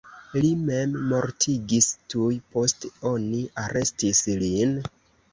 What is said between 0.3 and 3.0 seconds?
Li memmortigis tuj post